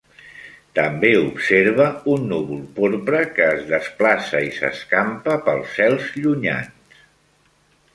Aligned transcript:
També 0.77 1.11
observa 1.25 1.85
un 2.15 2.25
núvol 2.33 2.65
porpra 2.79 3.21
que 3.37 3.47
es 3.59 3.63
desplaça 3.75 4.45
i 4.49 4.51
s'escampa 4.59 5.41
pels 5.47 5.81
cels 5.81 6.13
llunyans. 6.23 7.03